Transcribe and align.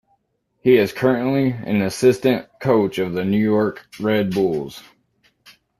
He 0.61 0.77
is 0.77 0.93
currently 0.93 1.51
an 1.51 1.83
assistant 1.83 2.47
coach 2.59 2.97
of 2.97 3.13
the 3.13 3.23
New 3.23 3.37
York 3.37 3.85
Red 3.99 4.33
Bulls. 4.33 4.81